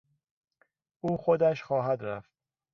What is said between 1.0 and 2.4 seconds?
او خودش خواهد رفت.